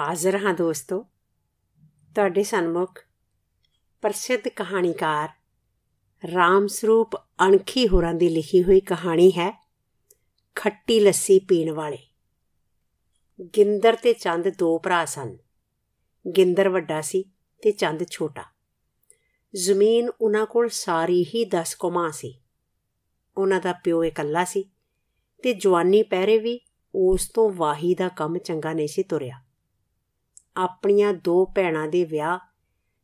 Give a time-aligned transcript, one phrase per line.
[0.00, 1.06] ਹਾਜ਼ਰ ਹਾਂ ਦੋਸਤੋ।
[2.14, 2.98] ਤੁਹਾਡੇ ਸਨਮੁਖ
[4.02, 5.28] ਪ੍ਰਸਿੱਧ ਕਹਾਣੀਕਾਰ
[6.34, 9.66] ਰਾਮ ਸਰੂਪ ਅਣਖੀ ਹੋਰਾਂ ਦੀ ਲਿਖੀ ਹੋਈ ਕਹਾਣੀ ਹੈ,
[10.54, 11.98] ਖੱਟੀ ਲੱਸੀ ਪੀਣ ਵਾਲੇ।
[13.56, 15.38] ਗਿੰਦਰ ਤੇ ਚੰਦ ਦੋ ਭਰਾ ਸਨ।
[16.36, 17.24] ਗਿੰਦਰ ਵੱਡਾ ਸੀ
[17.62, 18.44] ਤੇ ਚੰਦ ਛੋਟਾ।
[19.54, 22.40] ਜ਼ਮੀਨ ਉਹਨਾਂ ਕੋਲ ਸਾਰੀ ਹੀ 10 ਕੁਮਾ ਸੀ।
[23.36, 24.70] ਉਹਨਾਂ ਦਾ ਪਿਓ ਇਕੱਲਾ ਸੀ
[25.42, 26.60] ਤੇ ਜਵਾਨੀ ਪਹਿਰੇ ਵੀ
[26.94, 29.42] ਉਸ ਤੋਂ ਵਾਹੀ ਦਾ ਕੰਮ ਚੰਗਾ ਨਹੀਂ ਸੀ ਤੁਰਿਆ।
[30.56, 32.38] ਆਪਣੀਆਂ ਦੋ ਭੈਣਾਂ ਦੇ ਵਿਆਹ,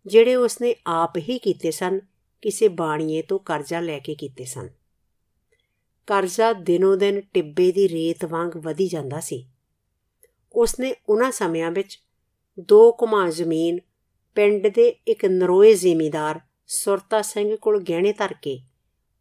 [0.06, 2.00] ਜਿਹੜੇ ਉਸਨੇ ਆਪ ਹੀ ਕੀਤੇ ਸਨ,
[2.42, 4.68] ਕਿਸੇ ਬਾਣੀਏ ਤੋਂ ਕਰਜ਼ਾ ਲੈ ਕੇ ਕੀਤੇ ਸਨ।
[6.06, 9.48] ਕਰਜ਼ਾ ਦਿਨੋ ਦਿਨ ਟਿੱਬੇ ਦੀ ਰੇਤ ਵਾਂਗ ਵਧੀ ਜਾਂਦਾ ਸੀ।
[10.54, 12.00] ਉਸਨੇ ਉਹਨਾਂ ਸਮਿਆਂ ਵਿੱਚ
[12.60, 13.78] ਦੋ ਕੁਮਾ ਜ਼ਮੀਨ,
[14.34, 18.60] ਪਿੰਡ ਦੇ ਇੱਕ ਨਰੋਏ ਜ਼ਿਮੀਦਾਰ ਸੁਰਤਾ ਸਿੰਘ ਕੋਲ ਗਹਿਣੇ ਧਰ ਕੇ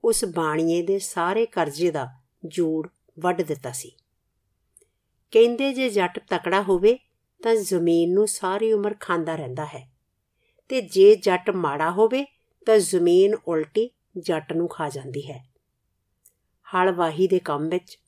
[0.03, 2.07] ਉਸ ਬਾਣੀਏ ਦੇ ਸਾਰੇ ਕਰਜ਼ੇ ਦਾ
[2.45, 2.87] ਜੂੜ
[3.19, 3.91] ਵੱਢ ਦਿੱਤਾ ਸੀ।
[5.31, 6.99] ਕਹਿੰਦੇ ਜੇ ਜੱਟ ਤਕੜਾ ਹੋਵੇ
[7.43, 9.91] ਤਾਂ ਜ਼ਮੀਨ ਨੂੰ ਸਾਰੀ ਉਮਰ ਖਾਂਦਾ ਰਹਿੰਦਾ ਹੈ।
[10.69, 12.25] ਤੇ ਜੇ ਜੱਟ ਮਾੜਾ ਹੋਵੇ,
[12.65, 15.45] ਤਾਂ ਜ਼ਮੀਨ ਉਲਟੀ ਜੱਟ ਨੂੰ ਖਾ ਜਾਂਦੀ ਹੈ।
[16.75, 17.99] ਹਲ ਵਾਹੀ ਦੇ ਕੰਮ ਵਿੱਚ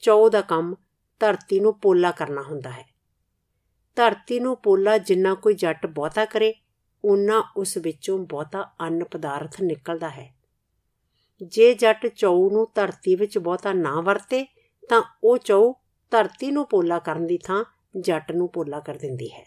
[0.00, 0.74] ਚੌ ਦਾ ਕੰਮ
[1.20, 2.94] ਧਰਤੀ ਨੂੰ ਪੋਲਾ ਕਰਨਾ ਹੁੰਦਾ ਹੈ।
[3.96, 6.54] ਧਰਤੀ ਨੂੰ ਪੋਲਾ ਜਿੰਨਾ ਕੋਈ ਜੱਟ ਬਹੁਤਾ ਕਰੇ
[7.04, 10.36] ਉਨਾ ਉਸ ਵਿੱਚੋਂ ਬਹੁਤਾ ਅੰਨ ਪਦਾਰਥ ਨਿਕਲਦਾ ਹੈ।
[11.42, 14.44] ਜੇ ਜੱਟ ਚੌ ਨੂੰ ਧਰਤੀ ਵਿੱਚ ਬਹੁਤਾ ਨਾ ਵਰਤੇ,
[14.88, 15.72] ਤਾਂ ਉਹ ਚੌ
[16.10, 17.64] ਧਰਤੀ ਨੂੰ ਪੋਲਾ ਕਰਨ ਦੀ ਥਾਂ
[18.00, 19.44] ਜੱਟ ਨੂੰ ਪੋਲਾ ਕਰ ਦਿੰਦੀ ਹੈ।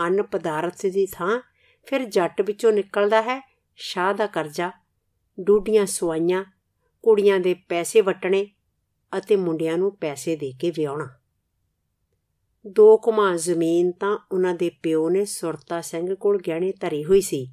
[0.00, 1.40] ਅੰਨ ਪਦਾਰਥ ਦੀ ਥਾਂ
[1.86, 3.40] ਫਿਰ ਜੱਟ ਵਿੱਚੋਂ ਨਿਕਲਦਾ ਹੈ,
[3.76, 4.72] ਸ਼ਾਹ ਦਾ ਕਰਜ਼ਾ
[5.40, 6.44] ਡੂਡੀਆਂ ਸਵਾਈਆਂ,
[7.02, 8.46] ਕੁੜੀਆਂ ਦੇ ਪੈਸੇ ਵਟਣੇ
[9.18, 11.08] ਅਤੇ ਮੁੰਡਿਆਂ ਨੂੰ ਪੈਸੇ ਦੇ ਕੇ ਵਿਆਹਣਾ।
[12.66, 17.52] ਦੋ ਕੁਮਾ ਜ਼ਮੀਨ ਤਾਂ ਉਹਨਾਂ ਦੇ ਪਿਓ ਨੇ ਸੁਰਤਾ ਸਿੰਘ ਕੋਲ ਗਹਿਣੇ ਧਰੀ ਹੋਈ ਸੀ,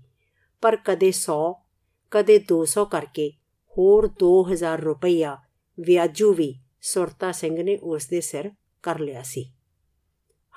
[0.61, 1.65] ਪਰ ਕਦੇ 100
[2.11, 3.29] ਕਦੇ 200 ਕਰਕੇ
[3.73, 5.37] ਹੋਰ 2000 ਰੁਪਈਆ
[5.79, 8.51] ਵਿਆਜੂ ਵੀ ਸੁਰਤਾ ਸਿੰਘ ਨੇ ਉਸ ਦੇ ਸਿਰ
[8.83, 9.54] ਕਰ ਲਿਆ ਸੀ।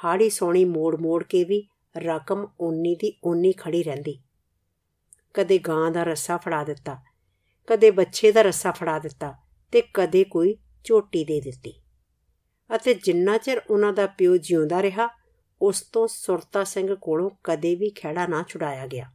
[0.05, 4.23] ਹਾੜੀ ਸੋਣੀ ਮੋੜ-ਮੋੜ ਕੇ ਵੀ ਰਕਮ ਓਨੀ ਦੀ ਓਨੀ ਖੜੀ ਰਹਿੰਦੀ।
[5.35, 6.99] ਕਦੇ ਗਾਂ ਦਾ ਰੱਸਾ ਫੜਾ ਦਿੱਤਾ,
[7.67, 9.35] ਕਦੇ ਬੱਚੇ ਦਾ ਰੱਸਾ ਫੜਾ ਦਿੱਤਾ
[9.73, 11.75] ਤੇ ਕਦੇ ਕੋਈ ਝੋਟੀ ਦੇ ਦਿੱਤੀ।
[12.77, 15.09] ਅਤੇ ਜਿੰਨਾ ਚਿਰ ਉਹਨਾਂ ਦਾ ਪਿਓ ਜਿਉਂਦਾ ਰਿਹਾ,
[15.63, 19.13] ਉਸ ਤੋਂ ਸੁਰਤਾ ਸਿੰਘ ਕੋਲੋਂ ਕਦੇ ਵੀ ਖਿਹੜਾ ਨਾ ਛੁਡਾਇਆ ਗਿਆ।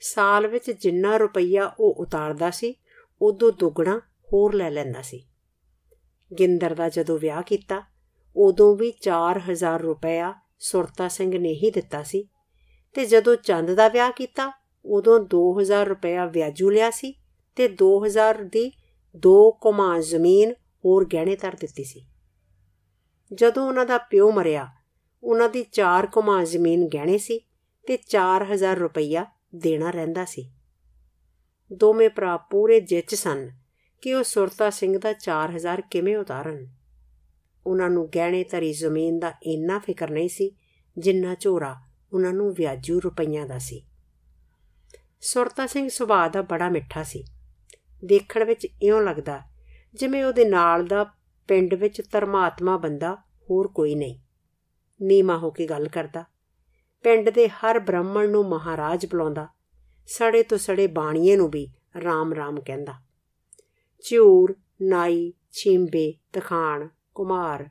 [0.00, 2.74] ਸਾਲ ਵਿੱਚ ਜਿੰਨਾ ਰੁਪਈਆ ਉਹ ਉਤਾਰਦਾ ਸੀ,
[3.22, 5.26] ਉਦੋਂ ਦੁੱਗਣਾ ਹੋਰ ਲੈ ਲੈਂਦਾ ਸੀ।
[6.38, 7.91] ਗਿੰਦਰ ਦਾ ਜਦੋਂ ਵਿਆਹ ਕੀਤਾ
[8.36, 12.28] ਉਦੋਂ ਵੀ 4000 ਰੁਪਇਆ ਸੁਰਤਾ ਸਿੰਘ ਨੇ ਹੀ ਦਿੱਤਾ ਸੀ
[12.94, 14.52] ਤੇ ਜਦੋਂ ਚੰਦ ਦਾ ਵਿਆਹ ਕੀਤਾ,
[14.84, 17.14] ਉਦੋਂ 2000 ਰੁਪਇਆ ਵਿਆਜੂ ਲਿਆ ਸੀ
[17.56, 18.72] ਤੇ 2000 ਦੀ
[19.16, 20.52] ਦੋ ਕੁਮਾ ਜ਼ਮੀਨ
[20.84, 22.06] ਹੋਰ ਗਹਿਣੇ ਧਰ ਦਿੱਤੀ ਸੀ।
[23.34, 24.68] ਜਦੋਂ ਉਹਨਾਂ ਦਾ ਪਿਓ ਮਰਿਆ,
[25.22, 27.40] ਉਹਨਾਂ ਦੀ 4 ਕੁਮਾ ਜ਼ਮੀਨ ਗਹਿਣੇ ਸੀ
[27.86, 30.52] ਤੇ 4000 ਰੁਪਇਆ ਦੇਣਾ ਰਹਿੰਦਾ ਸੀ।
[31.72, 33.50] ਦੋਵੇਂ ਭਰਾ ਪੂਰੇ ਜਿੱਚ ਸਨ
[34.02, 36.66] ਕਿ ਉਹ ਸੁਰਤਾ ਸਿੰਘ ਦਾ 4000 ਕਿਵੇਂ ਉਤਾਰਨ।
[37.66, 40.56] ਉਹਨਾਂ ਨੂੰ ਗਹਿਣੇ ਧਰੀ ਜ਼ਮੀਨ ਦਾ ਇੰਨਾ ਫਿਕਰ ਨਹੀਂ ਸੀ
[40.98, 41.76] ਜਿੰਨਾ ਝੋਰਾ
[42.12, 43.86] ਉਹਨਾਂ ਨੂੰ ਵਿਆਜੂ ਰੁਪਈਆਂ ਦਾ ਸੀ।
[45.20, 47.24] ਸੁਰਤਾ ਸਿੰਘ ਸੁਭਾਅ ਦਾ ਬੜਾ ਮਿੱਠਾ ਸੀ।
[48.04, 49.40] ਦੇਖਣ ਵਿੱਚ ਇਉਂ ਲੱਗਦਾ
[49.94, 51.04] ਜਿਵੇਂ ਉਹਦੇ ਨਾਲ ਦਾ
[51.48, 53.14] ਪਿੰਡ ਵਿੱਚ ਧਰਮਾਤਮਾ ਬੰਦਾ
[53.50, 54.18] ਹੋਰ ਕੋਈ ਨਹੀਂ।
[55.02, 56.24] ਨੀਮਾ ਹੋ ਕੇ ਗੱਲ ਕਰਦਾ।
[57.02, 59.48] ਪਿੰਡ ਦੇ ਹਰ ਬ੍ਰਾਹਮਣ ਨੂੰ ਮਹਾਰਾਜ ਬੁਲਾਉਂਦਾ।
[60.06, 61.68] ਸੜੇ ਤੋਂ ਸੜੇ ਬਾਣੀਏ ਨੂੰ ਵੀ
[62.04, 62.92] ਰਾਮ ਰਾਮ ਕਹਿੰਦਾ।
[64.04, 67.70] ਚੂਰ, ਨਾਈ, ਛਿੰਬੇ ਤਖਾਨ ਕੁਮਾਰ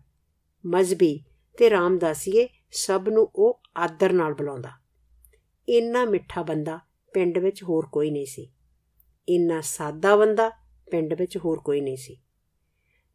[0.66, 1.24] ਮਜ਼ਬੀ
[1.58, 4.72] ਤੇ ਰਾਮਦਾਸੀਏ ਸਭ ਨੂੰ ਉਹ ਆਦਰ ਨਾਲ ਬੁਲਾਉਂਦਾ।
[5.70, 6.80] ਇੰਨਾ ਮਿੱਠਾ ਬੰਦਾ
[7.14, 8.52] ਪਿੰਡ ਵਿੱਚ ਹੋਰ ਕੋਈ ਨਹੀਂ ਸੀ।
[9.30, 10.50] ਇੰਨਾ ਸਾਦਾ ਬੰਦਾ
[10.92, 12.18] ਪਿੰਡ ਵਿੱਚ ਹੋਰ ਕੋਈ ਨਹੀਂ ਸੀ।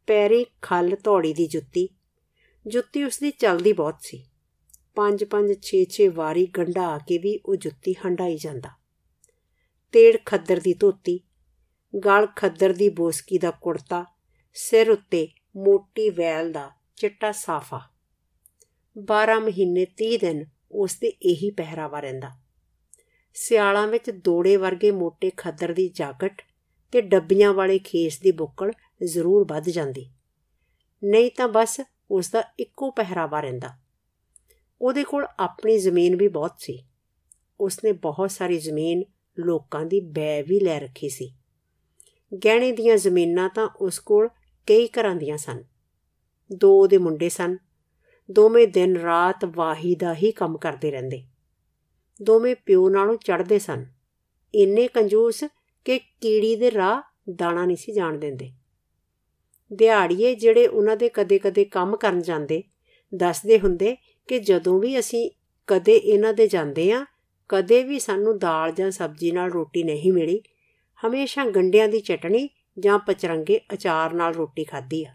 [0.07, 1.89] ਪੈਰੀ ਖੱਲ ਧੌੜੀ ਦੀ ਜੁੱਤੀ
[2.67, 4.25] ਜੁੱਤੀ ਉਸ ਦੀ ਚਲਦੀ ਬਹੁਤ ਸੀ।
[4.95, 8.69] ਪੰਜ ਪੰਜ 6 6 ਵਾਰੀ ਗੰਢਾ ਕੇ ਵੀ ਉਹ ਜੁੱਤੀ ਹੰਡਾਈ ਜਾਂਦਾ।
[9.91, 11.19] ਤੇੜ ਖੱਦਰ ਦੀ ਧੋਤੀ,
[12.05, 14.05] ਗਲ ਖੱਦਰ ਦੀ ਬੋਸਕੀ ਦਾ ਕੁੜਤਾ,
[14.53, 15.27] ਸਿਰ ਉੱਤੇ
[15.57, 17.81] ਮੋਟੀ ਵੈਲ ਦਾ ਚਿੱਟਾ ਸਾਫਾ।
[18.99, 22.31] 12 ਮਹੀਨੇ 30 ਦਿਨ ਉਸ ਦੇ ਇਹੀ ਪਹਿਰਾਵਾ ਰਹਿੰਦਾ।
[23.33, 26.41] ਸਿਆਲਾਂ ਵਿੱਚ ਦੋੜੇ ਵਰਗੇ ਮੋٹے ਖੱਦਰ ਦੀ ਜਾਕਟ
[26.91, 28.71] ਤੇ ਡੱਬੀਆਂ ਵਾਲੇ ਖੇਸ ਦੀ ਬੁੱਕਲ
[29.03, 30.11] ਜ਼ਰੂਰ ਵੱਧ ਜਾਂਦੀ।
[31.03, 31.81] ਨਹੀਂ ਤਾਂ ਬਸ
[32.11, 33.69] ਉਸ ਦਾ ਇੱਕੋ ਪਹਿਰਾਵਾ ਰਹਿੰਦਾ।
[34.81, 36.85] ਉਹਦੇ ਕੋਲ ਆਪਣੀ ਜ਼ਮੀਨ ਵੀ ਬਹੁਤ ਸੀ।
[37.59, 39.03] ਉਸਨੇ ਬਹੁਤ ਸਾਰੀ ਜ਼ਮੀਨ
[39.39, 41.33] ਲੋਕਾਂ ਦੀ ਬੈ ਵੀ ਲੈ ਰੱਖੀ ਸੀ।
[42.45, 44.29] ਗਹਿਣੇ ਦੀਆਂ ਜ਼ਮੀਨਾਂ ਤਾਂ ਉਸ ਕੋਲ
[44.67, 45.63] ਕਈ ਘਰਾਂ ਦੀਆਂ ਸਨ।
[46.53, 47.57] ਦੋ ਦੇ ਮੁੰਡੇ ਸਨ।
[48.31, 51.23] ਦੋਵੇਂ ਦਿਨ ਰਾਤ ਵਾਹੀ ਦਾ ਹੀ ਕੰਮ ਕਰਦੇ ਰਹਿੰਦੇ।
[52.21, 53.85] ਦੋਵੇਂ ਪਿਓ ਨਾਲੋਂ ਚੜਦੇ ਸਨ।
[54.55, 55.43] ਇੰਨੇ ਕੰਜੂਸ
[55.85, 57.01] ਕਿ ਕੀੜੀ ਦੇ ਰਾਹ
[57.35, 58.51] ਦਾਣਾ ਨਹੀਂ ਸੀ ਜਾਣ ਦਿੰਦੇ।
[59.73, 62.63] ਦਿਹਾੜੀਏ ਜਿਹੜੇ ਉਹਨਾਂ ਦੇ ਕਦੇ-ਕਦੇ ਕੰਮ ਕਰਨ ਜਾਂਦੇ,
[63.15, 63.97] ਦੱਸਦੇ ਹੁੰਦੇ
[64.27, 65.31] ਕਿ ਜਦੋਂ ਵੀ ਅਸੀਂ
[65.67, 67.05] ਕਦੇ ਇਹਨਾਂ ਦੇ ਜਾਂਦੇ ਆ
[67.49, 70.41] ਕਦੇ ਵੀ ਸਾਨੂੰ ਦਾਲ ਜਾਂ ਸਬਜ਼ੀ ਨਾਲ ਰੋਟੀ ਨਹੀਂ ਮਿਲੀ,
[71.07, 75.13] ਹਮੇਸ਼ਾ ਗੰਡਿਆਂ ਦੀ ਚਟਣੀ ਜਾਂ ਪਚਰੰਗੇ ਅਚਾਰ ਨਾਲ ਰੋਟੀ ਖਾਧੀ ਆ।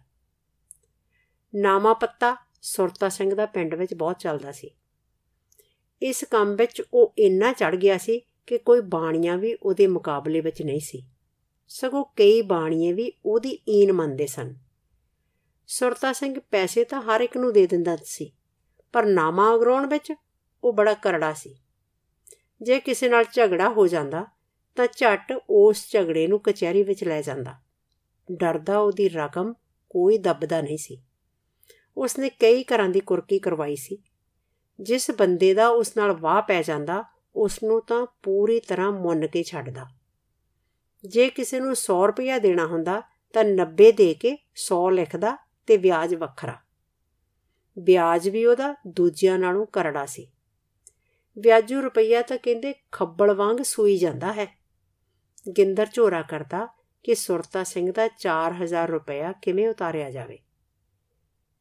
[1.55, 4.71] ਨਾਮਾ ਪੱਤਾ ਸੁਰਤਾ ਸਿੰਘ ਦਾ ਪਿੰਡ ਵਿੱਚ ਬਹੁਤ ਚੱਲਦਾ ਸੀ।
[6.03, 10.63] ਇਸ ਕੰਮ ਵਿੱਚ ਉਹ ਇੰਨਾ ਚੜ ਗਿਆ ਸੀ ਕਿ ਕੋਈ ਬਾਣੀਆਂ ਵੀ ਉਹਦੇ ਮੁਕਾਬਲੇ ਵਿੱਚ
[10.63, 11.03] ਨਹੀਂ ਸੀ।
[11.69, 14.55] ਸਗੋਂ ਕਈ ਬਾਣੀਏ ਵੀ ਉਹਦੀ ਈਨ ਮੰਨਦੇ ਸਨ।
[15.67, 18.33] ਸੁਰਤਾ ਸਿੰਘ ਪੈਸੇ ਤਾਂ ਹਰ ਇੱਕ ਨੂੰ ਦੇ ਦਿੰਦਾ ਸੀ,
[18.93, 20.13] ਪਰ ਨਾਮਾ ਅਗਰਾਉਣ ਵਿੱਚ
[20.65, 21.55] ਉਹ ਬੜਾ ਕਰੜਾ ਸੀ।
[22.63, 24.27] ਜੇ ਕਿਸੇ ਨਾਲ ਝਗੜਾ ਹੋ ਜਾਂਦਾ
[24.77, 27.55] ਤਾਂ ਝੱਟ ਉਸ ਝਗੜੇ ਨੂੰ ਕਚਹਿਰੀ ਵਿੱਚ ਲੈ ਜਾਂਦਾ।
[28.33, 29.53] ਡਰਦਾ ਉਹਦੀ ਰਕਮ
[29.91, 31.03] ਕੋਈ ਦੱਬਦਾ ਨਹੀਂ ਸੀ।
[31.97, 33.99] ਉਸਨੇ ਕਈ ਘਰਾਂ ਦੀ ਕੁਰਕੀ ਕਰਵਾਈ ਸੀ।
[34.81, 37.05] ਜਿਸ ਬੰਦੇ ਦਾ ਉਸ ਨਾਲ ਵਾਹ ਪੈ ਜਾਂਦਾ
[37.37, 39.87] ਉਸ ਨੂੰ ਤਾਂ ਪੂਰੀ ਤਰ੍ਹਾਂ ਮੁੰਨ ਕੇ ਛੱਡਦਾ।
[41.05, 43.03] ਜੇ ਕਿਸੇ ਨੂੰ 100 ਰੁਪਇਆ ਦੇਣਾ ਹੁੰਦਾ,
[43.33, 45.37] ਤਾਂ 90 ਦੇ ਕੇ 100 ਲਿਖਦਾ
[45.67, 46.59] ਤੇ ਵਿਆਜ ਵੱਖਰਾ।
[47.79, 50.33] ਵਿਆਜ ਵੀ ਉਹਦਾ ਦੂਜਿਆਂ ਨਾਲੋਂ ਕਰੜਾ ਸੀ।
[51.39, 54.62] ਵਿਆਜੂ ਰੁਪਈਆ ਤਾਂ ਕਹਿੰਦੇ ਖੱਬਲ ਵਾਂਗ ਸੂਈ ਜਾਂਦਾ ਹੈ।
[55.51, 56.69] ਗਿੰਦਰ ਝੋਰਾ ਕਰਦਾ
[57.03, 60.39] ਕਿ ਸੁਰਤਾ ਸਿੰਘ ਦਾ 4000 ਰੁਪਇਆ ਕਿਵੇਂ ਉਤਾਰਿਆ ਜਾਵੇ।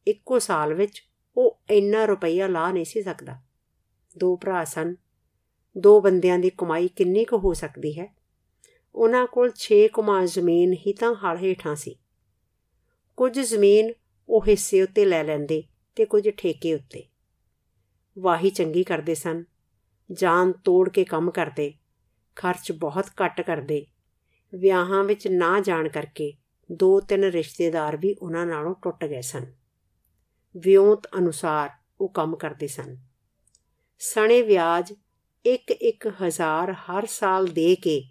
[0.06, 1.02] ਇੱਕੋ ਸਾਲ ਵਿੱਚ
[1.36, 3.40] ਉਹ ਇੰਨਾ ਰੁਪਈਆ ਲਾ ਨਹੀਂ ਸੀ ਸਕਦਾ।
[4.18, 4.96] ਦੋ ਭਰਾ ਸਨ।
[5.78, 8.14] ਦੋ ਬੰਦਿਆਂ ਦੀ ਕਮਾਈ ਕਿੰਨੀ ਕੁ ਹੋ ਸਕਦੀ ਹੈ?
[8.94, 11.96] ਉਹਨਾਂ ਕੋਲ 6 ਕੁਮਾ ਜ਼ਮੀਨ ਹੀ ਤਾਂ ਹਲ ਹੇਠਾਂ ਸੀ।
[13.16, 13.92] ਕੁਝ ਜ਼ਮੀਨ
[14.28, 15.62] ਉਹ ਹਿੱਸੇ ਉੱਤੇ ਲੈ ਲੈਂਦੇ
[15.96, 17.04] ਤੇ ਕੁਝ ਠੇਕੇ ਉੱਤੇ।
[18.18, 19.44] ਵਾਹੀ ਚੰਗੀ ਕਰਦੇ ਸਨ।
[20.12, 21.74] ਜਾਨ ਤੋੜ ਕੇ ਕੰਮ ਕਰਦੇ।
[22.36, 23.84] ਖਰਚ ਬਹੁਤ ਘੱਟ ਕਰਦੇ।
[24.52, 26.32] ਵਿਆਹਾਂ ਵਿੱਚ ਨਾ ਜਾਣ ਕਰਕੇ
[26.70, 29.52] ਦੋ ਤਿੰਨ ਰਿਸ਼ਤੇਦਾਰ ਵੀ ਉਹਨਾਂ ਨਾਲੋਂ ਟੁੱਟ ਗਏ ਸਨ।
[30.56, 31.70] ਵਿਉਂਤ ਅਨੁਸਾਰ
[32.00, 32.96] ਉਹ ਕੰਮ ਕਰਦੇ ਸਨ।
[34.00, 34.92] ਸਣੇ ਵਿਆਜ
[35.44, 38.02] 1-1 ਹਜ਼ਾਰ ਹਰ ਸਾਲ ਦੇ ਕੇ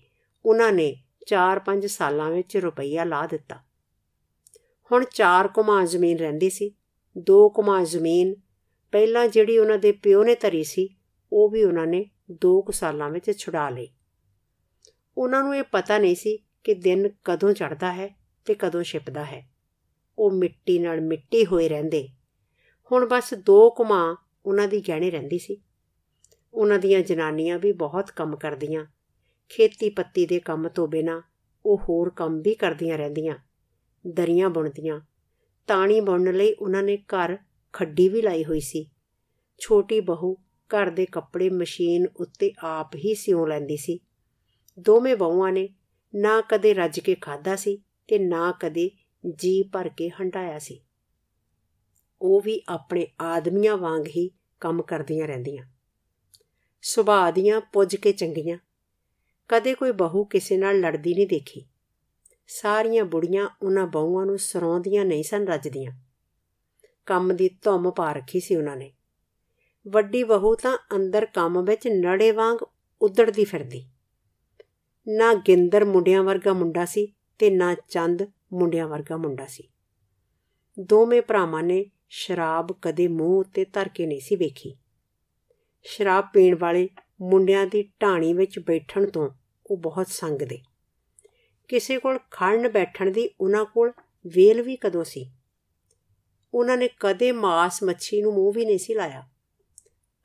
[0.45, 0.95] ਉਹਨਾਂ ਨੇ
[1.27, 3.55] 4-5 ਸਾਲਾਂ ਵਿੱਚ ਰੁਪਈਆ ਲਾ ਦਿੱਤਾ।
[4.91, 6.71] ਹੁਣ 4 ਕੁਮਾ ਜ਼ਮੀਨ ਰਹਿੰਦੀ ਸੀ
[7.29, 8.33] 2 ਕੁਮਾ ਜ਼ਮੀਨ,
[8.93, 10.87] ਪਹਿਲਾਂ ਜਿਹੜੀ ਉਹਨਾਂ ਦੇ ਪਿਓ ਨੇ ਧਰੀ ਸੀ,
[11.31, 12.05] ਉਹ ਵੀ ਉਹਨਾਂ ਨੇ
[12.45, 13.87] 2 ਕੁ ਸਾਲਾਂ ਵਿੱਚ ਛੁਡਾ ਲਈ
[15.17, 19.49] ਉਹਨਾਂ ਨੂੰ ਇਹ ਪਤਾ ਨਹੀਂ ਸੀ ਕਿ ਦਿਨ ਕਦੋਂ ਚੜਦਾ ਹੈ ਤੇ ਕਦੋਂ ਛਿਪਦਾ ਹੈ।
[20.19, 22.09] ਉਹ ਮਿੱਟੀ ਨਾਲ ਮਿੱਟੀ ਹੋਏ ਰਹਿੰਦੇ।
[22.91, 25.61] ਹੁਣ ਬਸ ਦੋ ਕੁਮਾ ਉਹਨਾਂ ਦੀ ਗਹਿਣੇ ਰਹਿੰਦੀ ਸੀ।
[26.53, 28.85] ਉਹਨਾਂ ਦੀਆਂ ਜਨਾਨੀਆਂ ਵੀ ਬਹੁਤ ਕੰਮ ਕਰਦੀਆਂ।
[29.49, 31.21] ਖੇਤੀ ਪੱਤੀ ਦੇ ਕੰਮ ਤੋਂ ਬਿਨਾ
[31.65, 33.35] ਉਹ ਹੋਰ ਕੰਮ ਵੀ ਕਰਦੀਆਂ ਰਹਿੰਦੀਆਂ।
[34.07, 35.01] ਦਰੀਆਂ ਬੁਣਦੀਆਂ।
[35.67, 37.37] ਤਾਣੀ ਬੁਣਨ ਲਈ ਉਹਨਾਂ ਨੇ ਘਰ
[37.73, 38.89] ਖੱਡੀ ਵੀ ਲਾਈ ਹੋਈ ਸੀ।
[39.59, 40.35] ਛੋਟੀ ਬਹੂ
[40.69, 43.99] ਘਰ ਦੇ ਕੱਪੜੇ ਮਸ਼ੀਨ ਉੱਤੇ ਆਪ ਹੀ ਸਿਉਂ ਲੈਂਦੀ ਸੀ।
[44.79, 45.69] ਦੋਵੇਂ ਬਹੂਆਂ ਨੇ
[46.15, 47.77] ਨਾ ਕਦੇ ਰੱਜ ਕੇ ਖਾਦਾ ਸੀ
[48.07, 48.91] ਤੇ ਨਾ ਕਦੇ
[49.35, 50.81] ਜੀ ਭਰ ਕੇ ਹੰਡਾਇਆ ਸੀ।
[52.21, 55.65] ਉਹ ਵੀ ਆਪਣੇ ਆਦਮੀਆਂ ਵਾਂਗ ਹੀ ਕੰਮ ਕਰਦੀਆਂ ਰਹਿੰਦੀਆਂ।
[56.81, 58.57] ਸੁਭਾਅ ਦੀਆਂ ਪੁੱਜ ਕੇ ਚੰਗੀਆਂ।
[59.47, 61.65] ਕਦੇ ਕੋਈ ਬਹੂ ਕਿਸੇ ਨਾਲ ਲੜਦੀ ਨਹੀਂ ਦੇਖੀ।
[62.47, 65.91] ਸਾਰੀਆਂ ਬੁੜੀਆਂ ਉਹਨਾਂ ਬਹੂਆਂ ਨੂੰ ਸਰੌਂਦੀਆਂ ਨਹੀਂ ਸਨ ਰੱਜਦੀਆਂ।
[67.05, 68.93] ਕੰਮ ਦੀ ਧੁੰਮ ਪਾ ਰੱਖੀ ਸੀ ਉਹਨਾਂ ਨੇ।
[69.87, 72.57] ਵੱਡੀ ਬਹੂ ਤਾਂ ਅੰਦਰ ਕੰਮ ਵਿੱਚ ਨੜੇ ਵਾਂਗ
[73.01, 73.85] ਉਦੜਦੀ ਫਿਰਦੀ।
[75.07, 79.67] ਨਾ ਗਿੰਦਰ ਮੁੰਡਿਆਂ ਵਰਗਾ ਮੁੰਡਾ ਸੀ ਤੇ ਨਾ ਚੰਦ ਮੁੰਡਿਆਂ ਵਰਗਾ ਮੁੰਡਾ ਸੀ।
[80.79, 84.77] ਦੋਵੇਂ ਭਰਾਵਾਂ ਨੇ ਸ਼ਰਾਬ ਕਦੇ ਮੂੰਹ ਉੱਤੇ ਧਰ ਕੇ ਨਹੀਂ ਸੀ ਵੇਖੀ।
[85.83, 86.89] ਸ਼ਰਾਬ ਪੀਣ ਵਾਲੇ
[87.21, 89.29] ਮੁੰਡਿਆਂ ਦੀ ਢਾਣੀ ਵਿੱਚ ਬੈਠਣ ਤੋਂ
[89.67, 90.59] ਉਹ ਬਹੁਤ ਸੰਗਦੇ।
[91.67, 93.91] ਕਿਸੇ ਕੋਲ ਖੜਨ ਬੈਠਣ ਦੀ ਉਹਨਾਂ ਕੋਲ
[94.27, 95.31] ਵੇਲ ਵੀ ਕਦੋਂ ਸੀ?
[96.53, 99.23] ਉਹਨਾਂ ਨੇ ਕਦੇ ਮਾਸ ਮੱਛੀ ਨੂੰ ਮੂੰਹ ਵੀ ਨਹੀਂ ਸੀ ਲਾਇਆ।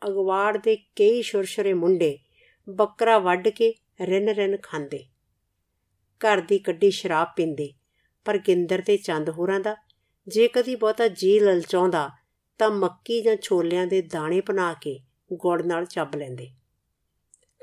[0.08, 2.19] ਅਗਵਾੜ ਦੇ ਕਈ ਸ਼ੁਰਸ਼ਰੇ ਮੁੰਡੇ
[2.69, 5.04] ਬੱਕਰਾ ਵੱਢ ਕੇ ਰਿੰਨ ਰਿੰਨ ਖਾਂਦੇ।
[6.20, 7.72] ਘਰ ਦੀ ਕੱਢੀ ਸ਼ਰਾਬ ਪੀਂਦੇ,
[8.25, 9.76] ਪਰ ਗਿੰਦਰ ਤੇ ਚੰਦ ਹੋਰਾਂ ਦਾ,
[10.28, 12.10] ਜੇ ਕਦੀ ਬਹੁਤਾ ਜੀ ਲਲਚਾਉਂਦਾ,
[12.58, 15.00] ਤਾਂ ਮੱਕੀ ਜਾਂ ਛੋਲਿਆਂ ਦੇ ਦਾਣੇ ਬਣਾ ਕੇ
[15.32, 16.50] ਗੁੜ ਨਾਲ ਚੱਬ ਲੈਂਦੇ।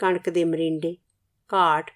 [0.02, 0.98] ਕਣਕ ਦੇ ਮਰਿੰਡੇ,
[1.54, 1.92] ਘਾਟ,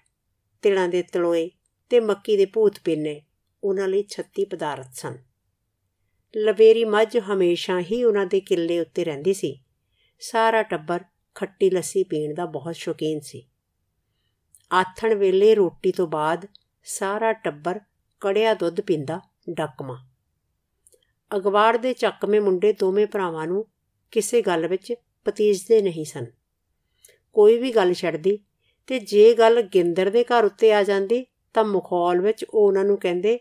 [0.62, 1.50] ਤਿਲਾਂ ਦੇ ਤਲੋਏ
[1.90, 3.22] ਤੇ ਮੱਕੀ ਦੇ ਭੂਤ ਪਿੰਨੇ
[3.64, 5.18] ਉਹਨਾਂ ਲਈ ਛੱਤੀ ਪਦਾਰਥ ਸਨ।
[6.36, 9.60] ਲਵੇਰੀ ਮੱਝ ਹਮੇਸ਼ਾ ਹੀ ਉਹਨਾਂ ਦੇ ਕਿੱਲੇ ਉੱਤੇ ਰਹਿੰਦੀ ਸੀ।
[10.20, 11.04] ਸਾਰਾ ਟੱਬਰ
[11.34, 13.48] ਖੱਟੀ ਲੱਸੀ ਪੀਣ ਦਾ ਬਹੁਤ ਸ਼ੌਕੀਨ ਸੀ।
[14.72, 16.46] ਆਥਣ ਵੇਲੇ ਰੋਟੀ ਤੋਂ ਬਾਅਦ
[16.84, 17.80] ਸਾਰਾ ਟੱਬਰ
[18.20, 19.20] ਕੜਿਆ ਦੁੱਧ ਪੀਂਦਾ
[19.50, 20.06] ਡੱਕਮਾ
[21.36, 23.66] ਅਗਵਾੜ ਦੇ ਚੱਕਵੇਂ ਮੁੰਡੇ ਦੋਵੇਂ ਭਰਾਵਾਂ ਨੂੰ
[24.10, 24.94] ਕਿਸੇ ਗੱਲ ਵਿੱਚ
[25.24, 26.26] ਪਤੀਜਦੇ ਨਹੀਂ ਸਨ।
[27.32, 28.38] ਕੋਈ ਵੀ ਗੱਲ ਛੱਡਦੀ
[28.86, 32.98] ਤੇ ਜੇ ਗੱਲ ਗਿੰਦਰ ਦੇ ਘਰ ਉੱਤੇ ਆ ਜਾਂਦੀ ਤਾਂ ਮੁਖੌਲ ਵਿੱਚ ਉਹ ਉਹਨਾਂ ਨੂੰ
[32.98, 33.38] ਕਹਿੰਦੇ,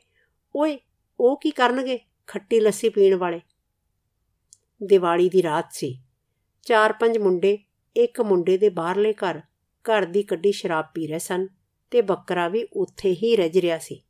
[0.56, 0.80] ਓਏ,
[1.20, 3.42] ਉਹ ਕੀ ਕਰਨਗੇ ਖੱਟੀ ਲੱਸੀ ਪੀਣ ਵਾਲੇ?
[4.84, 6.02] ਦੀਵਾਲੀ ਦੀ ਰਾਤ ਸੀ।
[6.64, 7.60] ਚਾਰ ਪੰਜ ਮੁੰਡੇ
[7.96, 9.42] ਇੱਕ ਮੁੰਡੇ ਦੇ ਬਾਹਰਲੇ ਘਰ
[9.92, 11.48] ਘਰ ਦੀ ਕੱਢੀ ਸ਼ਰਾਬ ਪੀ ਰਹੇ ਸਨ
[11.92, 14.04] ਤੇ ਬੱਕਰਾ ਵੀ ਉੱਥੇ ਹੀ ਰਜ ਰਿਹਾ ਸੀ।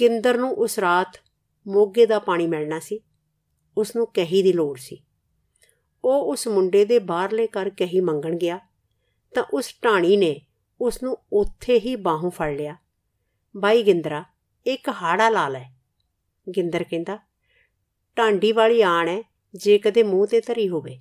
[0.00, 1.20] ਗਿੰਦਰ ਨੂੰ ਉਸ ਰਾਤ
[1.68, 3.00] ਮੋਗੇ ਦਾ ਪਾਣੀ ਮਿਲਣਾ ਸੀ।
[3.76, 5.04] ਉਸ ਨੂੰ ਕਹੀ ਦੀ ਲੋੜ ਸੀ।
[6.04, 8.60] ਉਹ ਉਸ ਮੁੰਡੇ ਦੇ ਬਾਹਰਲੇ ਘਰ ਕਹੀ ਮੰਗਣ ਗਿਆ
[9.34, 10.46] ਤਾਂ ਉਸ ਢਾਣੀ ਨੇ
[10.80, 12.76] ਉਸ ਨੂੰ ਉੱਥੇ ਹੀ ਬਾਹੋਂ ਫੜ ਲਿਆ।
[13.56, 14.24] ਬਾਈ ਗਿੰਦਰਾ
[14.66, 15.64] ਇੱਕ ਹਾੜਾ ਲਾ ਲੈ।
[16.56, 17.18] ਗਿੰਦਰ ਕਹਿੰਦਾ,
[18.18, 19.22] ਢਾਂਡੀ ਵਾਲੀ ਆਣ ਹੈ
[19.54, 21.00] ਜੇ ਕਦੇ ਮੂੰਹ ਤੇ ਧਰੀ ਹੋਵੇ।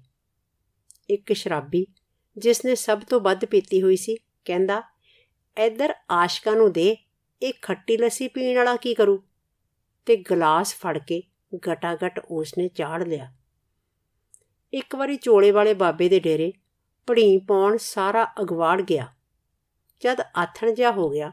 [1.10, 1.88] ਇੱਕ ਸ਼ਰਾਬੀ
[2.40, 4.84] ਜਿਸ ਨੇ ਸਭ ਤੋਂ ਵੱਧ ਪੀਤੀ ਹੋਈ ਸੀ, ਕਹਿੰਦਾ
[5.58, 6.98] ਇੱਧਰ ਆਸ਼ਕਾਂ ਨੂੰ ਦੇ,
[7.42, 9.24] ਇਹ ਖੱਟੀ ਲੱਸੀ ਪੀਣ ਵਾਲਾ ਕੀ ਕਰੂ?
[10.06, 11.24] ਤੇ ਗਲਾਸ ਫੜ ਕੇ
[11.68, 13.34] ਗਟਾਗਟ ਉਸਨੇ ਚਾੜ ਲਿਆ।
[14.74, 16.54] ਇੱਕ ਵਾਰੀ ਚੋਲੇ ਵਾਲੇ ਬਾਬੇ ਦੇ ਡੇਰੇ
[17.08, 19.08] ਪੜੀ ਪਾਉਣ ਸਾਰਾ ਅਗਵਾੜ ਗਿਆ।
[20.00, 21.32] ਜਦ ਆਥਣ ਜਿਹਾ ਹੋ ਗਿਆ,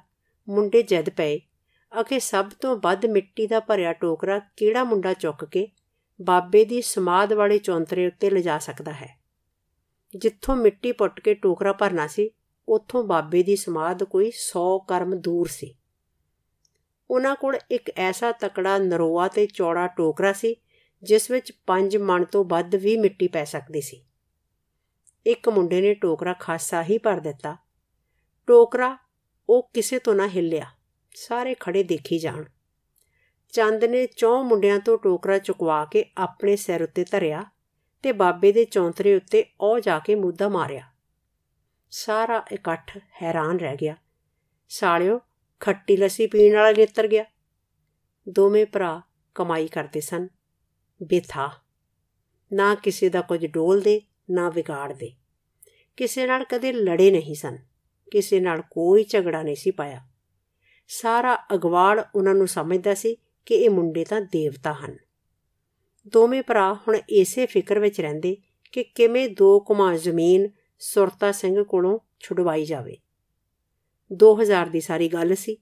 [0.49, 1.41] ਮੁੰਡੇ ਜਦ ਪਏ,
[2.01, 5.69] ਅਖੇ ਸਭ ਤੋਂ ਵੱਧ ਮਿੱਟੀ ਦਾ ਭਰਿਆ ਟੋਕਰਾ ਕਿਹੜਾ ਮੁੰਡਾ ਚੁੱਕ ਕੇ
[6.23, 9.26] ਬਾਬੇ ਦੀ ਸਮਾਦ ਵਾਲੇ ਚੌਂਤਰੇ ਉੱਤੇ ਲਿਜਾ ਸਕਦਾ ਹੈ?
[10.17, 12.31] ਜਿੱਥੋਂ ਮਿੱਟੀ ਪੁੱਟ ਕੇ ਟੋਕਰਾ ਭਰਨਾ ਸੀ,
[12.69, 15.75] ਉੱਥੋਂ ਬਾਬੇ ਦੀ ਸਮਾਦ ਕੋਈ 100 ਕਰਮ ਦੂਰ ਸੀ।
[17.11, 20.57] ਉਹਨਾਂ ਕੋਲ ਇੱਕ ਐਸਾ ਤਕੜਾ ਨਰੋਆ ਤੇ ਚੌੜਾ ਟੋਕਰਾ ਸੀ,
[21.03, 24.05] ਜਿਸ ਵਿੱਚ 5 ਮਣ ਤੋਂ ਵੱਧ ਵੀ ਮਿੱਟੀ ਪੈ ਸਕਦੀ ਸੀ।
[25.27, 27.57] ਇੱਕ ਮੁੰਡੇ ਨੇ ਟੋਕਰਾ ਖਾਸਾ ਹੀ ਭਰ ਦਿੱਤਾ।
[28.47, 28.97] ਟੋਕਰਾ
[29.49, 30.67] ਉਹ ਕਿਸੇ ਤੋਂ ਨਾ ਹਿੱਲਿਆ,
[31.15, 32.45] ਸਾਰੇ ਖੜੇ ਦੇਖੀ ਜਾਣ।
[33.53, 37.45] ਚੰਦ ਨੇ ਚੌ ਮੁੰਡਿਆਂ ਤੋਂ ਟੋਕਰਾ ਚੁਕਵਾ ਕੇ ਆਪਣੇ ਸਿਰ ਉੱਤੇ ਧਰਿਆ
[38.07, 40.91] ਤੇ ਬਾਬੇ ਦੇ ਚੌਂਤਰੇ ਉੱਤੇ ਉਹ ਜਾ ਕੇ ਮੁੱਦਾ ਮਾਰਿਆ।
[41.91, 43.97] ਸਾਰਾ ਇਕੱਠ ਹੈਰਾਨ ਰਹਿ ਗਿਆ।
[44.69, 45.21] ਸਾਲਿਓ,
[45.61, 47.25] ਖੱਟੀ ਲੱਸੀ ਪੀਣ ਵਾਲਾ ਨੇਤਰ ਗਿਆ।
[48.29, 49.03] ਦੋਵੇਂ ਭਰਾ
[49.35, 50.29] ਕਮਾਈ ਕਰਦੇ ਸਨ।
[51.03, 51.51] ਬੇਥਾ
[52.53, 55.13] ਨਾ ਕਿਸੇ ਦਾ ਕੁਝ ਡੋਲਦੇ ਨਾ ਵਿਗਾੜਦੇ
[55.97, 57.59] ਕਿਸੇ ਨਾਲ ਕਦੇ ਲੜੇ ਨਹੀਂ ਸਨ।
[58.11, 60.09] ਕਿਸੇ ਨਾਲ ਕੋਈ ਝਗੜਾ ਨਹੀਂ ਸੀ ਪਾਇਆ।
[60.89, 65.06] ਸਾਰਾ ਅਗਵਾੜ ਉਹਨਾਂ ਨੂੰ ਸਮਝਦਾ ਸੀ ਕਿ ਇਹ ਮੁੰਡੇ ਤਾਂ ਦੇਵਤਾ ਹਨ।
[66.13, 68.37] ਦੋਵੇਂ ਭਰਾ ਹੁਣ ਇਸੇ ਫਿਕਰ ਵਿੱਚ ਰਹਿੰਦੇ
[68.73, 70.49] ਕਿ ਕਿਵੇਂ ਦੋ ਕੁਮਾ ਜ਼ਮੀਨ
[70.79, 72.97] ਸੁਰਤਾ ਸਿੰਘ ਕੋਲੋਂ ਛੁਡਵਾਈ ਜਾਵੇ।
[74.13, 75.57] 2000 ਦੀ ਸਾਰੀ ਗੱਲ ਸੀ।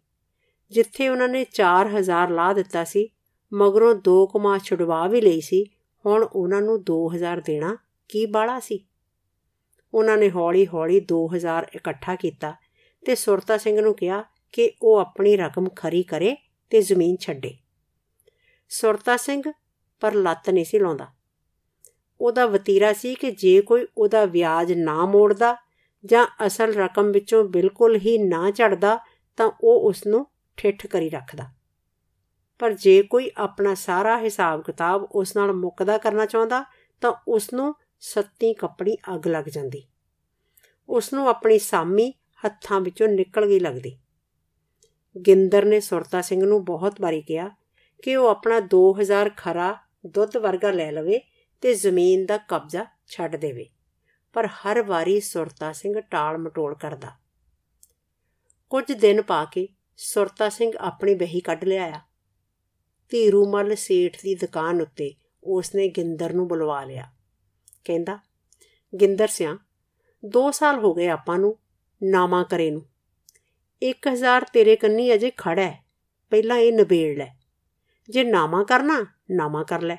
[0.71, 3.09] ਜਿੱਥੇ ਉਹਨਾਂ ਨੇ 4000 ਲਾ ਦਿੱਤਾ ਸੀ,
[3.53, 5.65] ਮਗਰੋਂ ਦੋ ਕੁਮਾ ਛੁਡਵਾ ਵੀ ਲਈ ਸੀ,
[6.07, 7.77] ਹੁਣ ਉਹਨਾਂ ਨੂੰ 2000 ਦੇਣਾ
[8.09, 8.87] ਕੀ ਬਾਲਾ ਸੀ?
[9.95, 12.55] ਉਹਨਾਂ ਨੇ ਹੌਲੀ-ਹੌਲੀ 2000 ਇਕੱਠਾ ਕੀਤਾ
[13.07, 16.37] ਤੇ ਸੁਰਤਾ ਸਿੰਘ ਨੂੰ ਕਿਹਾ ਕਿ ਉਹ ਆਪਣੀ ਰਕਮ ਖਰੀ ਕਰੇ
[16.71, 17.55] ਤੇ ਜ਼ਮੀਨ ਛੱਡੇ।
[18.69, 19.43] ਸੁਰਤਾ ਸਿੰਘ
[20.05, 21.07] ਪਰ ਲੱਤ ਨਹੀਂ ਸੀ ਲਾਉਂਦਾ।
[22.21, 25.57] ਉਹਦਾ ਵਤੀਰਾ ਸੀ ਕਿ ਜੇ ਕੋਈ ਉਹਦਾ ਵਿਆਜ ਨਾ ਮੋੜਦਾ
[26.05, 28.99] ਜਾਂ ਅਸਲ ਰਕਮ ਵਿੱਚੋਂ ਬਿਲਕੁਲ ਹੀ ਨਾ ਝੜਦਾ
[29.37, 31.45] ਤਾਂ ਉਹ ਉਸ ਨੂੰ ਠਿੱਠ ਕਰੀ ਰੱਖਦਾ।
[32.59, 36.65] ਪਰ ਜੇ ਕੋਈ ਆਪਣਾ ਸਾਰਾ ਹਿਸਾਬ ਕਿਤਾਬ ਉਸ ਨਾਲ ਮੁੱਕਦਾ ਕਰਨਾ ਚਾਹੁੰਦਾ
[37.01, 39.83] ਤਾਂ ਉਸ ਨੂੰ ਸੱਤੀ ਕੱਪੜੀ ਅੱਗ ਲੱਗ ਜਾਂਦੀ।
[40.89, 42.13] ਉਸ ਨੂੰ ਆਪਣੀ ਸਾਮੀ
[42.47, 43.99] ਹੱਥਾਂ ਵਿੱਚੋਂ ਨਿਕਲ ਗਈ ਲੱਗਦੀ।
[45.27, 47.51] ਗਿੰਦਰ ਨੇ ਸੁਰਤਾ ਸਿੰਘ ਨੂੰ ਬਹੁਤ ਵਾਰੀ ਕਿਹਾ
[48.03, 51.21] ਕਿ ਉਹ ਆਪਣਾ 2000 ਖਰਾ ਦੁੱਧ ਵਰਗਾ ਲੈ ਲਵੇ
[51.61, 53.71] ਤੇ ਜ਼ਮੀਨ ਦਾ ਕਬਜ਼ਾ ਛੱਡ ਦੇਵੇ।
[54.33, 57.11] ਪਰ ਹਰ ਵਾਰੀ ਸੁਰਤਾ ਸਿੰਘ ਟਾਲ ਮਟੋਲ ਕਰਦਾ।
[58.71, 62.01] ਕੁਝ ਦਿਨ ਪਾ ਕੇ ਸੁਰਤਾ ਸਿੰਘ ਆਪਣੀ ਬਹੀ ਕੱਢ ਲਿਆਇਆ।
[63.09, 67.13] ਧੀਰੂ ਮੱਲ ਸੇਠ ਦੀ ਦੁਕਾਨ ਉੱਤੇ ਉਸਨੇ ਗਿੰਦਰ ਨੂੰ ਬੁਲਵਾ ਲਿਆ।
[67.85, 68.19] ਕਹਿੰਦਾ,
[69.01, 69.59] ਗਿੰਦਰ ਸਿਆ
[70.27, 71.59] 2 ਸਾਲ ਹੋ ਗਏ ਆਪਾਂ ਨੂੰ
[72.03, 72.83] ਨਾਮਾ ਕਰੇ ਨੂੰ।
[73.83, 75.85] 1000 ਤੇਰੇ ਕੰਨੀ ਅਜੇ ਖੜਾ ਹੈ
[76.31, 77.44] ਪਹਿਲਾਂ ਇਹ ਨਿਬੇੜ ਲੈ।
[78.11, 79.97] ਜੇ ਨਾਮਾ ਕਰਨਾ ਨਾਮਾ ਕਰ ਲੈ।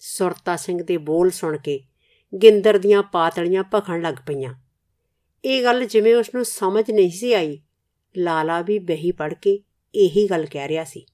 [0.00, 1.80] ਸੁਰਤਾ ਸਿੰਘ ਦੇ ਬੋਲ ਸੁਣ ਕੇ
[2.42, 4.54] ਗਿੰਦਰ ਦੀਆਂ ਪਾਤੜੀਆਂ ਭਖਣ ਲੱਗ ਪਈਆਂ।
[5.44, 7.60] ਇਹ ਗੱਲ ਜਿਵੇਂ ਉਸ ਨੂੰ ਸਮਝ ਨਹੀਂ ਸੀ ਆਈ,
[8.16, 9.62] ਲਾਲਾ ਵੀ ਬਹੀ ਪੜ ਕੇ
[9.94, 11.06] ਇਹੀ ਗੱਲ ਕਹਿ ਰਿਹਾ ਸੀ।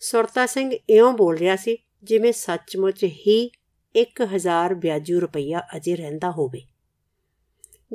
[0.00, 3.50] ਸੁਰਤਾ ਸਿੰਘ ਇਉਂ ਬੋਲ ਰਿਹਾ ਸੀ ਜਿਵੇਂ ਸੱਚਮੁੱਚ ਹੀ
[3.96, 6.62] 1000 ਵਿਆਜੂ ਰੁਪਈਆ ਅਜੇ ਰਹਿੰਦਾ ਹੋਵੇ।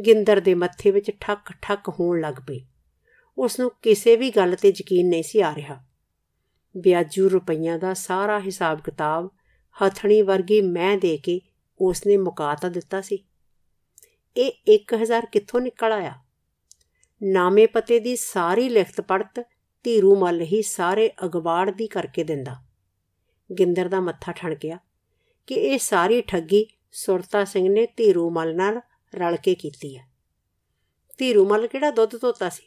[0.05, 2.65] ਗਿੰਦਰ ਦੇ ਮੱਥੇ ਵਿੱਚ ਠੱਕ ਠੱਕ ਹੋਣ ਲੱਗ ਪਈ।
[3.37, 5.83] ਉਸ ਨੂੰ ਕਿਸੇ ਵੀ ਗੱਲ ਤੇ ਯਕੀਨ ਨਹੀਂ ਸੀ ਆ ਰਿਹਾ।
[6.77, 9.29] ਵਿਆਜੂ ਰੁਪਈਆਂ ਦਾ ਸਾਰਾ ਹਿਸਾਬ ਕਿਤਾਬ
[9.77, 11.41] ਹਥਣੀ ਵਰਗੀ ਮੈਂ ਦੇ ਕੇ
[11.81, 13.25] ਉਸਨੇ ਮੁਕਾਤਾ ਦਿੱਤਾ ਸੀ।
[14.37, 16.15] ਇਹ 1000 ਕਿੱਥੋਂ ਨਿਕਲ ਆਇਆ?
[17.23, 19.39] ਨਾਮੇ ਪਤੇ ਦੀ ਸਾਰੀ ਲਿਖਤ ਪੜਤ
[19.83, 22.55] ਧੀਰੂ ਮੱਲ ਹੀ ਸਾਰੇ ਅਗਵਾੜ ਦੀ ਕਰਕੇ ਦਿੰਦਾ।
[23.59, 24.79] ਗਿੰਦਰ ਦਾ ਮੱਥਾ ਠਣਕਿਆ
[25.47, 28.81] ਕਿ ਇਹ ਸਾਰੀ ਠੱਗੀ ਸੁਰਤਾ ਸਿੰਘ ਨੇ ਧੀਰੂ ਮੱਲ ਨਾਲ
[29.15, 30.07] ਰਲ ਕੇ ਕੀਤੀ ਹੈ।
[31.17, 32.63] ਧੀਰੂ ਮੱਲ ਕਿਹੜਾ ਦੁੱਧ ਤੋਤਾ ਸੀ?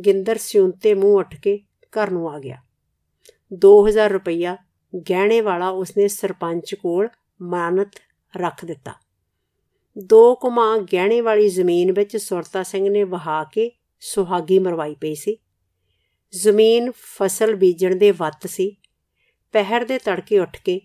[0.00, 2.62] ਗਿੰਦਰ ਸਿਉਂਤੇ ਮੂੰਹ ਉੱਠ ਕੇ ਘਰ ਨੂੰ ਆ ਗਿਆ।
[3.52, 4.56] 2000 ਰੁਪਇਆ
[5.10, 7.08] ਗਹਿਣੇ ਵਾਲਾ ਉਸਨੇ ਸਰਪੰਚ ਕੋਲ
[7.42, 7.90] ਮਾਨਤ
[8.36, 8.92] ਰੱਖ ਦਿੱਤਾ।
[9.98, 15.36] ਦੋ ਕੁਮਾ ਗਹਿਣੇ ਵਾਲੀ ਜ਼ਮੀਨ ਵਿੱਚ ਸੁਰਤਾ ਸਿੰਘ ਨੇ ਵਹਾ ਕੇ ਸੁਹਾਗੀ ਮਰਵਾਈ ਪਈ ਸੀ।
[16.30, 18.76] ਜ਼ਮੀਨ ਫਸਲ ਬੀਜਣ ਦੇ ਵੱਤ ਸੀ।
[19.52, 20.80] ਪਹਿਰ ਦੇ ਤੜਕੇ ਉੱਠ ਕੇ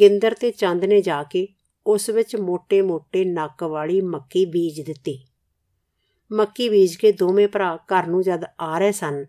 [0.00, 1.48] ਗਿੰਦਰ ਤੇ ਚੰਦ ਨੇ ਜਾ ਕੇ
[1.86, 5.26] ਉਸ ਵਿੱਚ ਮੋٹے-ਮੋٹے ਨੱਕ ਵਾਲੀ ਮੱਕੀ ਬੀਜ ਦਿੱਤੀ।
[6.32, 9.24] ਮੱਕੀ ਬੀਜ ਕੇ ਦੋਵੇਂ ਭਰਾ ਘਰ ਨੂੰ ਜਦ ਆ ਰਹੇ ਸਨ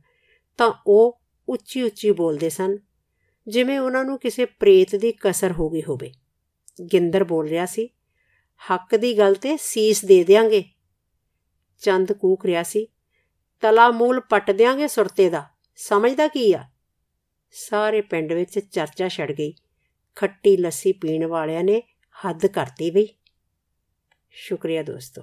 [0.57, 2.77] ਤਾਂ ਉਹ ਉੱਚੀ-ਉੱਚੀ ਬੋਲਦੇ ਸਨ,
[3.47, 6.11] ਜਿਵੇਂ ਉਹਨਾਂ ਨੂੰ ਕਿਸੇ ਪ੍ਰੇਤ ਦੀ ਕਸਰ ਹੋ ਗਈ ਹੋਵੇ।
[6.93, 7.89] ਗਿੰਦਰ ਬੋਲ ਰਿਹਾ ਸੀ,
[8.71, 10.63] ਹੱਕ ਦੀ ਗੱਲ ਤੇ ਸੀਸ ਦੇ ਦੇਾਂਗੇ
[11.79, 12.87] ਚੰਦ ਕੂਕ ਰਿਹਾ ਸੀ,
[13.61, 16.63] ਤਲਾ ਮੂਲ ਪੱਟ ਦੇਾਂਗੇ ਸੁਰਤੇ ਦਾ, ਸਮਝਦਾ ਕੀ ਆ?
[17.51, 19.53] ਸਾਰੇ ਪਿੰਡ ਵਿੱਚ ਚਰਚਾ ਛੜ ਗਈ।
[20.15, 21.83] ਖੱਟੀ ਲੱਸੀ ਪੀਣ ਵਾਲਿਆਂ ਨੇ
[22.25, 23.07] ਹੱਦ ਕਰਤੀ ਬਈ।
[24.29, 25.21] ਸ਼ੁਕਰੀਆ ਦੋਸਤੋ।